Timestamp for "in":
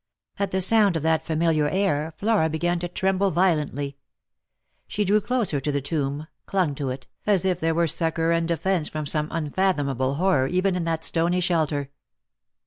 10.75-10.85